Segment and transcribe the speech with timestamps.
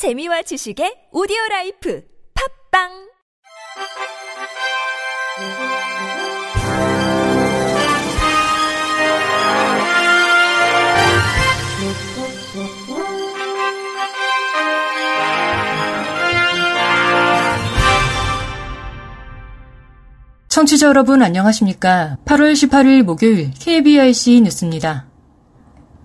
[0.00, 2.02] 재미와 지식의 오디오 라이프
[2.72, 2.88] 팝빵
[20.48, 22.16] 청취자 여러분 안녕하십니까?
[22.24, 25.10] 8월 18일 목요일 KBIC 뉴스입니다.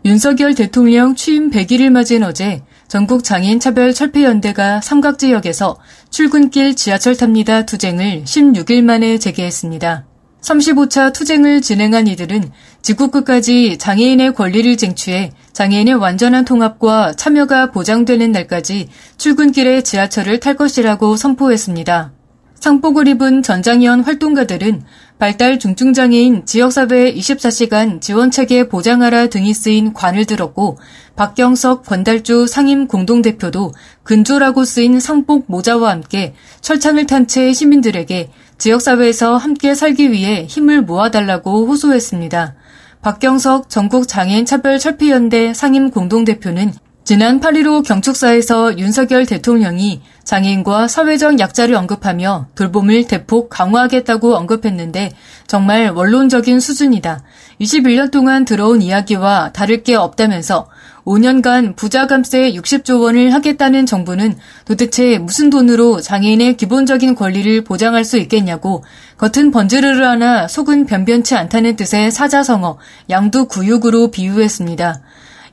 [0.04, 5.78] 윤석열 대통령 취임 100일을 맞은 어제 전국 장애인 차별 철폐 연대가 삼각지역에서
[6.10, 10.06] 출근길 지하철 탑니다 투쟁을 16일 만에 재개했습니다.
[10.42, 12.52] 35차 투쟁을 진행한 이들은
[12.84, 21.16] 지구 끝까지 장애인의 권리를 쟁취해 장애인의 완전한 통합과 참여가 보장되는 날까지 출근길에 지하철을 탈 것이라고
[21.16, 22.12] 선포했습니다.
[22.60, 24.84] 상복을 입은 전장위원 활동가들은
[25.18, 30.78] 발달 중증장애인 지역사회 24시간 지원체계 보장하라 등이 쓰인 관을 들었고
[31.16, 33.72] 박경석 권달주 상임 공동대표도
[34.04, 41.66] 근조라고 쓰인 상복 모자와 함께 철창을 탄 채 시민들에게 지역사회에서 함께 살기 위해 힘을 모아달라고
[41.66, 42.56] 호소했습니다.
[43.02, 46.74] 박경석 전국장애인 차별철폐연대 상임 공동대표는
[47.06, 55.12] 지난 8.15 경축사에서 윤석열 대통령이 장애인과 사회적 약자를 언급하며 돌봄을 대폭 강화하겠다고 언급했는데
[55.46, 57.22] 정말 원론적인 수준이다.
[57.62, 60.68] 21년 동안 들어온 이야기와 다를 게 없다면서
[61.06, 68.18] 5년간 부자 감세 60조 원을 하겠다는 정부는 도대체 무슨 돈으로 장애인의 기본적인 권리를 보장할 수
[68.18, 68.84] 있겠냐고
[69.20, 72.80] 겉은 번지르르 하나 속은 변변치 않다는 뜻의 사자성어
[73.12, 75.02] 양두구육으로 비유했습니다.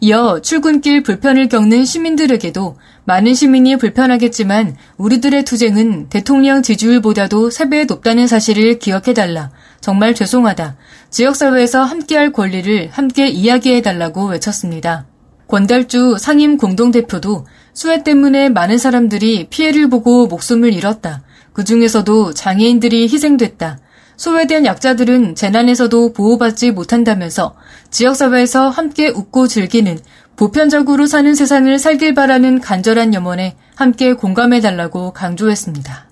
[0.04, 8.80] 이어 출근길 불편을 겪는 시민들에게도 많은 시민이 불편하겠지만 우리들의 투쟁은 대통령 지지율보다도 3배 높다는 사실을
[8.80, 9.52] 기억해달라.
[9.80, 10.76] 정말 죄송하다.
[11.10, 15.06] 지역사회에서 함께할 권리를 함께 이야기해달라고 외쳤습니다.
[15.46, 21.22] 권달주 상임 공동대표도 수해 때문에 많은 사람들이 피해를 보고 목숨을 잃었다.
[21.52, 23.78] 그 중에서도 장애인들이 희생됐다.
[24.22, 27.56] 소외된 약자들은 재난에서도 보호받지 못한다면서
[27.90, 29.98] 지역사회에서 함께 웃고 즐기는
[30.36, 36.06] 보편적으로 사는 세상을 살길 바라는 간절한 염원에 함께 공감해달라고 강조했습니다.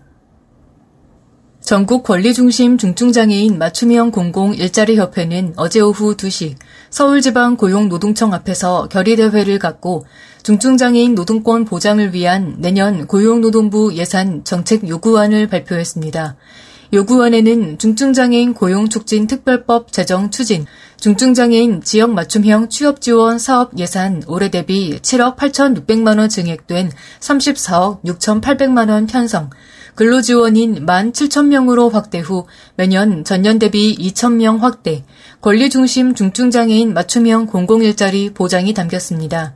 [1.60, 6.56] 전국 권리중심 중증장애인 맞춤형 공공 일자리 협회는 어제 오후 2시
[6.90, 10.04] 서울지방 고용노동청 앞에서 결의대회를 갖고
[10.42, 16.34] 중증장애인 노동권 보장을 위한 내년 고용노동부 예산 정책 요구안을 발표했습니다.
[16.92, 25.36] 요구안에는 중증장애인 고용촉진 특별법 제정 추진, 중증장애인 지역 맞춤형 취업지원 사업 예산 올해 대비 7억
[25.36, 26.90] 8,600만 원 증액된
[27.20, 29.50] 34억 6,800만 원 편성,
[29.94, 35.04] 근로지원인 1만 7천 명으로 확대 후 매년 전년 대비 2천 명 확대,
[35.42, 39.54] 권리중심 중증장애인 맞춤형 공공일자리 보장이 담겼습니다.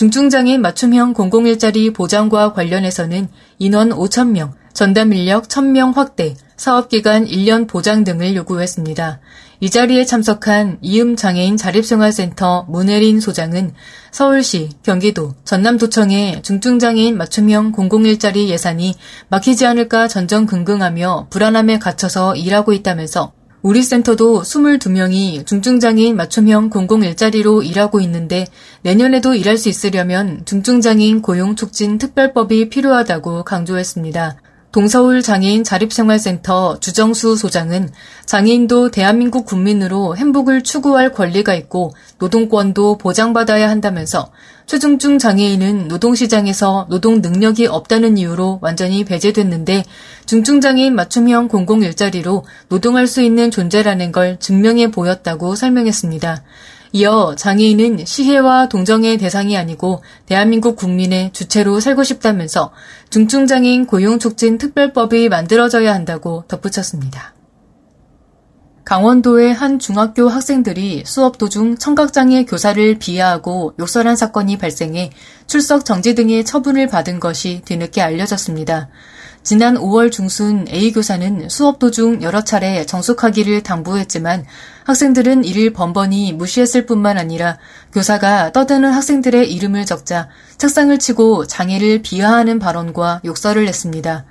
[0.00, 3.28] 중증장애인 맞춤형 공공일자리 보장과 관련해서는
[3.58, 9.20] 인원 5천 명, 전담 인력 1000명 확대, 사업기간 1년 보장 등을 요구했습니다.
[9.60, 13.74] 이 자리에 참석한 이음장애인 자립생활센터 문혜린 소장은
[14.10, 18.94] 서울시, 경기도, 전남도청의 중증장애인 맞춤형 공공일자리 예산이
[19.28, 28.00] 막히지 않을까 전전긍긍하며 불안함에 갇혀서 일하고 있다면서 우리 센터도 22명이 중증장애인 맞춤형 공공 일자리로 일하고
[28.00, 28.46] 있는데
[28.80, 34.38] 내년에도 일할 수 있으려면 중증장애인 고용 촉진 특별법이 필요하다고 강조했습니다.
[34.72, 37.90] 동서울 장애인 자립생활센터 주정수 소장은
[38.24, 44.30] 장애인도 대한민국 국민으로 행복을 추구할 권리가 있고 노동권도 보장받아야 한다면서
[44.66, 49.84] 최중증 장애인은 노동시장에서 노동 능력이 없다는 이유로 완전히 배제됐는데
[50.26, 56.44] 중증장애인 맞춤형 공공일자리로 노동할 수 있는 존재라는 걸 증명해 보였다고 설명했습니다.
[56.92, 62.72] 이어 장애인은 시혜와 동정의 대상이 아니고 대한민국 국민의 주체로 살고 싶다면서
[63.10, 67.34] 중증장애인 고용촉진 특별법이 만들어져야 한다고 덧붙였습니다.
[68.84, 75.12] 강원도의 한 중학교 학생들이 수업 도중 청각장애 교사를 비하하고 욕설한 사건이 발생해
[75.46, 78.88] 출석 정지 등의 처분을 받은 것이 뒤늦게 알려졌습니다.
[79.42, 84.44] 지난 5월 중순 A 교사는 수업 도중 여러 차례 정숙하기를 당부했지만
[84.84, 87.56] 학생들은 이를 번번이 무시했을 뿐만 아니라
[87.92, 90.28] 교사가 떠드는 학생들의 이름을 적자
[90.58, 94.26] 책상을 치고 장애를 비하하는 발언과 욕설을 했습니다.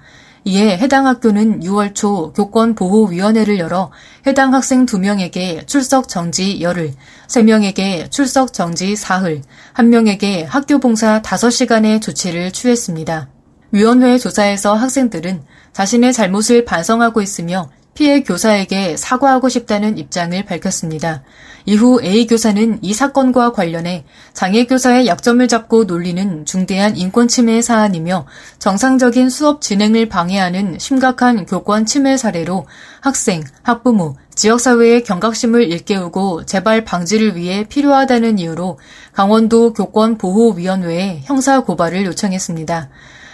[0.45, 3.91] 이에 해당 학교는 6월 초 교권보호위원회를 열어
[4.25, 6.93] 해당 학생 2명에게 출석 정지 열흘,
[7.27, 9.41] 3명에게 출석 정지 사흘,
[9.73, 13.38] 1명에게 학교 봉사 5시간의 조치를 취했습니다.
[13.71, 15.43] 위원회 조사에서 학생들은
[15.73, 21.21] 자신의 잘못을 반성하고 있으며 피해 교사에게 사과하고 싶다는 입장을 밝혔습니다.
[21.65, 28.25] 이후 A 교사는 이 사건과 관련해 장애 교사의 약점을 잡고 놀리는 중대한 인권 침해 사안이며
[28.57, 32.67] 정상적인 수업 진행을 방해하는 심각한 교권 침해 사례로
[33.01, 38.79] 학생, 학부모, 지역사회의 경각심을 일깨우고 재발 방지를 위해 필요하다는 이유로
[39.11, 42.89] 강원도 교권보호위원회에 형사 고발을 요청했습니다.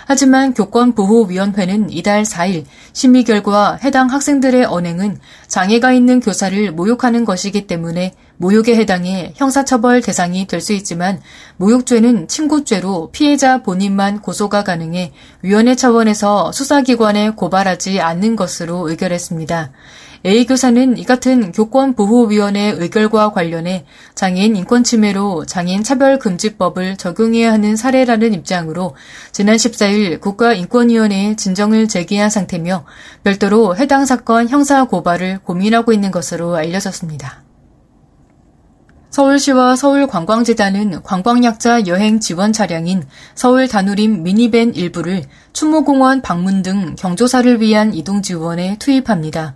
[0.06, 8.14] 하지만 교권보호위원회는 이달 4일 심의 결과 해당 학생들의 언행은 장애가 있는 교사를 모욕하는 것이기 때문에
[8.38, 11.22] 모욕에 해당해 형사처벌 대상이 될 수 있지만
[11.58, 19.72] 모욕죄는 친구죄로 피해자 본인만 고소가 가능해 위원회 차원에서 수사기관에 고발하지 않는 것으로 의결했습니다.
[20.26, 23.86] A 교사는 이 같은 교권보호위원회 의결과 관련해
[24.16, 28.96] 장애인 인권 침해로 장애인 차별금지법을 적용해야 하는 사례라는 입장으로
[29.32, 32.86] 지난 14일 국가인권위원회에 진정을 제기한 상태며
[33.24, 37.44] 별도로 해당 사건 형사 고발을 고민하고 있는 것으로 알려졌습니다.
[39.12, 43.04] 서울시와 서울관광재단은 관광약자 여행 지원 차량인
[43.36, 45.24] 서울 다누림 미니밴 일부를
[45.54, 49.56] 추모공원 방문 등 경조사를 위한 이동 지원에 투입합니다.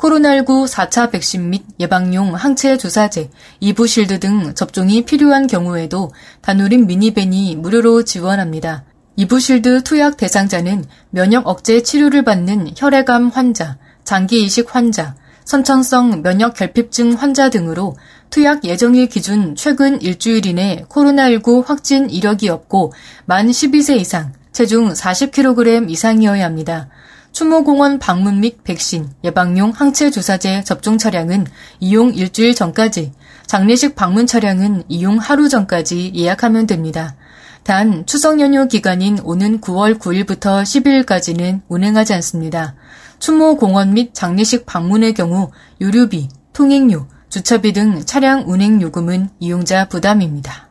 [0.00, 3.30] 코로나19 4차 백신 및 예방용 항체 주사제,
[3.60, 6.10] 이부실드 등 접종이 필요한 경우에도
[6.40, 8.84] 다누림 미니밴이 무료로 지원합니다.
[9.16, 15.14] 이부실드 투약 대상자는 면역 억제 치료를 받는 혈액암 환자, 장기 이식 환자,
[15.44, 17.96] 선천성 면역 결핍증 환자 등으로
[18.30, 22.94] 투약 예정일 기준 최근 일주일 이내 코로나19 확진 이력이 없고
[23.26, 26.88] 만 12세 이상, 체중 40kg 이상이어야 합니다.
[27.32, 31.46] 추모공원 방문 및 백신, 예방용 항체 주사제 접종 차량은
[31.78, 33.12] 이용 일주일 전까지,
[33.46, 37.16] 장례식 방문 차량은 이용 하루 전까지 예약하면 됩니다.
[37.62, 42.74] 단 추석 연휴 기간인 오는 9월 9일부터 12일까지는 운행하지 않습니다.
[43.18, 45.50] 추모 공원 및 장례식 방문의 경우
[45.80, 50.69] 유류비, 통행료, 주차비 등 차량 운행 요금은 이용자 부담입니다.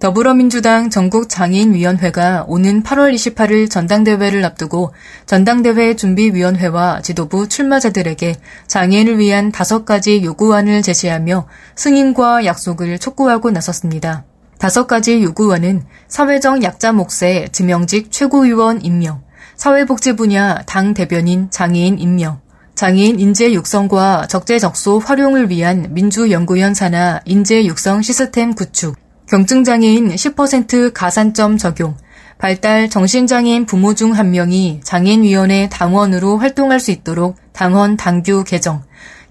[0.00, 4.94] 더불어민주당 전국장애인위원회가 오는 8월 28일 전당대회를 앞두고
[5.26, 8.36] 전당대회 준비위원회와 지도부 출마자들에게
[8.66, 14.24] 장애인을 위한 다섯 가지 요구안을 제시하며 승인과 약속을 촉구하고 나섰습니다.
[14.56, 19.22] 다섯 가지 요구안은 사회적 약자 몫의 지명직 최고위원 임명,
[19.56, 22.40] 사회복지 분야 당 대변인 장애인 임명,
[22.74, 28.96] 장애인 인재 육성과 적재적소 활용을 위한 민주연구원 산하 인재 육성 시스템 구축,
[29.30, 31.96] 경증장애인 10% 가산점 적용,
[32.38, 38.82] 발달 정신장애인 부모 중 한 명이 장애인위원회 당원으로 활동할 수 있도록 당원 당규 개정,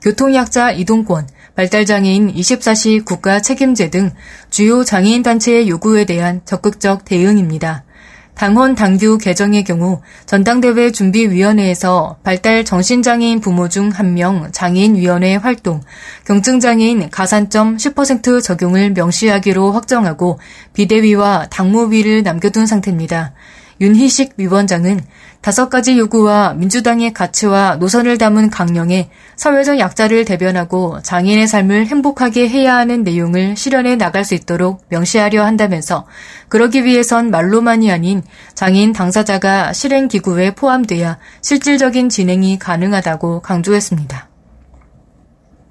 [0.01, 4.11] 교통약자 이동권, 발달장애인 24시 국가 책임제 등
[4.49, 7.83] 주요 장애인 단체의 요구에 대한 적극적 대응입니다.
[8.39, 15.81] 당헌 당규 개정의 경우 전당대회 준비위원회에서 발달 정신장애인 부모 중 한 명 장애인위원회 활동,
[16.23, 20.39] 경증장애인 가산점 10% 적용을 명시하기로 확정하고
[20.71, 23.33] 비대위와 당무위를 남겨둔 상태입니다.
[23.81, 24.99] 윤희식 위원장은
[25.41, 32.75] 다섯 가지 요구와 민주당의 가치와 노선을 담은 강령에 사회적 약자를 대변하고 장애인의 삶을 행복하게 해야
[32.75, 36.05] 하는 내용을 실현해 나갈 수 있도록 명시하려 한다면서
[36.49, 38.21] 그러기 위해선 말로만이 아닌
[38.53, 44.27] 장애인 당사자가 실행 기구에 포함돼야 실질적인 진행이 가능하다고 강조했습니다.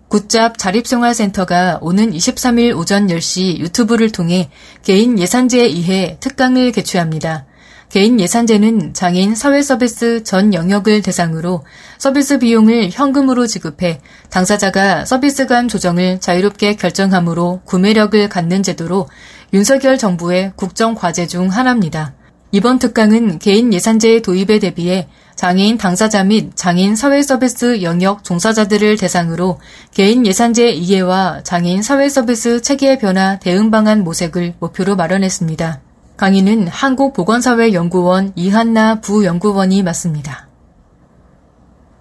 [0.09, 4.49] 굿잡 자립생활센터가 오는 23일 오전 10시 유튜브를 통해
[4.83, 7.48] 개인 예산제에 의해 특강을 개최합니다.
[7.91, 11.65] 개인 예산제는 장애인 사회서비스 전 영역을 대상으로
[11.97, 19.09] 서비스 비용을 현금으로 지급해 당사자가 서비스 간 조정을 자유롭게 결정하므로 구매력을 갖는 제도로
[19.55, 22.13] 윤석열 정부의 국정 과제 중 하나입니다.
[22.53, 29.61] 이번 특강은 개인 예산제 도입에 대비해 장애인 당사자 및 장애인 사회서비스 영역 종사자들을 대상으로
[29.95, 35.88] 개인 예산제 이해와 장애인 사회서비스 체계 변화 대응 방안 모색을 목표로 마련했습니다.
[36.19, 40.49] 강의는 한국보건사회연구원 이한나 부연구원이 맡습니다.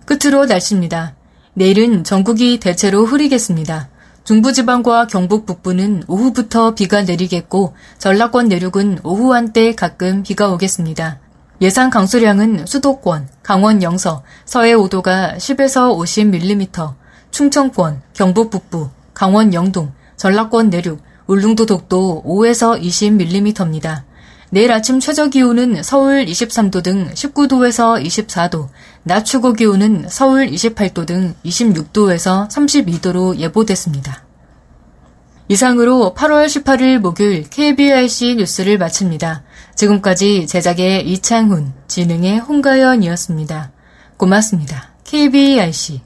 [0.08, 1.16] 끝으로 날씨입니다.
[1.54, 3.90] 내일은 전국이 대체로 흐리겠습니다.
[4.24, 11.20] 중부지방과 경북 북부는 오후부터 비가 내리겠고 전라권 내륙은 오후 한때 가끔 비가 오겠습니다.
[11.62, 16.96] 예상 강수량은 수도권, 강원 영서, 서해 5도가 10에서 50mm,
[17.30, 24.04] 충청권, 경북 북부, 강원 영동, 전라권 내륙, 울릉도 독도 5에서 20mm입니다.
[24.50, 28.70] 내일 아침 최저 기온은 서울 23도 등 19도에서 24도,
[29.04, 34.24] 낮 최고 기온은 서울 28도 등 26도에서 32도로 예보됐습니다.
[35.50, 39.44] 이상으로 8월 18일 목요일 KBRC 뉴스를 마칩니다.
[39.76, 43.72] 지금까지 제작의 이창훈, 진행의 홍가연이었습니다.
[44.18, 44.90] 고맙습니다.
[45.06, 46.02] KBRC